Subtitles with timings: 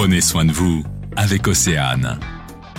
[0.00, 0.84] Prenez soin de vous
[1.16, 2.20] avec Océane.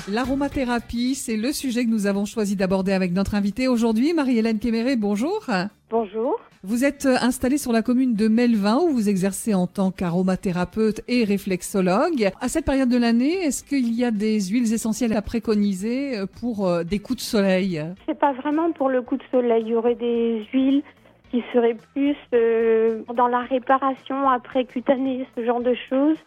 [0.09, 4.95] L'aromathérapie, c'est le sujet que nous avons choisi d'aborder avec notre invitée aujourd'hui, Marie-Hélène Kéméré.
[4.95, 5.45] Bonjour.
[5.89, 6.39] Bonjour.
[6.63, 11.25] Vous êtes installée sur la commune de Melvin où vous exercez en tant qu'aromathérapeute et
[11.25, 12.31] réflexologue.
[12.39, 16.69] À cette période de l'année, est-ce qu'il y a des huiles essentielles à préconiser pour
[16.69, 17.83] euh, des coups de soleil?
[18.05, 19.63] C'est pas vraiment pour le coup de soleil.
[19.65, 20.83] Il y aurait des huiles
[21.29, 26.17] qui seraient plus euh, dans la réparation après cutanée, ce genre de choses.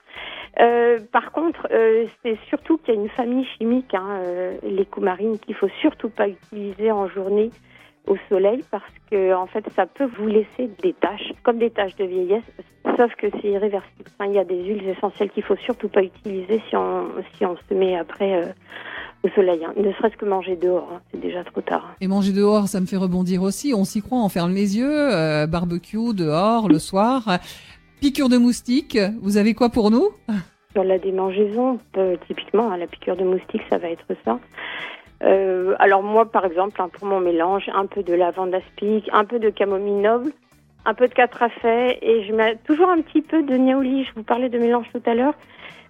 [0.60, 4.20] Euh, par contre, euh, c'est surtout qu'il y a une famille chimique, hein,
[4.62, 7.50] les coumarines, qu'il faut surtout pas utiliser en journée
[8.06, 11.94] au soleil parce que en fait ça peut vous laisser des taches comme des taches
[11.94, 12.42] de vieillesse
[12.96, 16.60] sauf que c'est irréversible il y a des huiles essentielles qu'il faut surtout pas utiliser
[16.68, 18.52] si on si on se met après
[19.24, 19.72] au soleil hein.
[19.76, 21.00] ne serait-ce que manger dehors hein.
[21.10, 23.72] c'est déjà trop tard et manger dehors ça me fait rebondir aussi.
[23.74, 27.38] On s'y croit on ferme les yeux euh, barbecue dehors le soir.
[28.00, 30.08] Piqûre de moustique vous avez quoi pour nous?
[30.72, 34.38] Sur la démangeaison euh, typiquement hein, la piqûre de moustique ça va être ça.
[35.22, 39.24] Euh, alors moi, par exemple, hein, pour mon mélange, un peu de lavande aspic, un
[39.24, 40.32] peu de camomille noble,
[40.84, 44.04] un peu de catrafet et je mets toujours un petit peu de niaouli.
[44.04, 45.34] Je vous parlais de mélange tout à l'heure.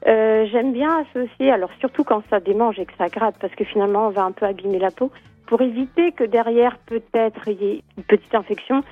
[0.07, 3.65] Euh, J'aime bien associer, alors surtout quand ça démange et que ça gratte, parce que
[3.65, 5.11] finalement on va un peu abîmer la peau,
[5.47, 8.83] pour éviter que derrière peut-être il y ait une petite infection.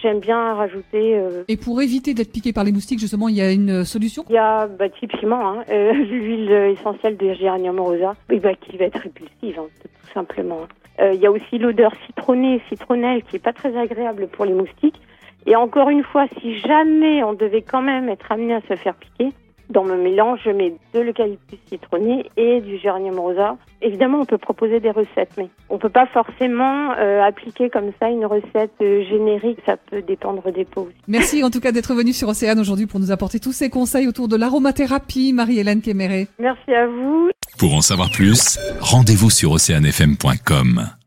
[0.00, 1.16] J'aime bien rajouter.
[1.16, 1.44] Euh...
[1.48, 4.24] Et pour éviter d'être piqué par les moustiques, justement, il y a une solution?
[4.28, 8.76] Il y a bah, typiquement hein, euh, l'huile essentielle de géranium rosa, et bah, qui
[8.76, 10.60] va être répulsive, hein, tout simplement.
[11.00, 14.52] Euh, il y a aussi l'odeur citronnée, citronnelle, qui est pas très agréable pour les
[14.52, 15.00] moustiques.
[15.46, 18.94] Et encore une fois, si jamais on devait quand même être amené à se faire
[18.94, 19.32] piquer,
[19.72, 23.56] dans mon mélange, je mets de l'eucalyptus citronné et du géranium rosa.
[23.80, 28.10] Évidemment, on peut proposer des recettes, mais on peut pas forcément euh, appliquer comme ça
[28.10, 29.58] une recette euh, générique.
[29.66, 30.88] Ça peut dépendre des peaux.
[31.08, 34.06] Merci en tout cas d'être venue sur Océane aujourd'hui pour nous apporter tous ces conseils
[34.06, 36.28] autour de l'aromathérapie, Marie-Hélène Kéméré.
[36.38, 37.30] Merci à vous.
[37.58, 41.01] Pour en savoir plus, rendez-vous sur oceanfm.com.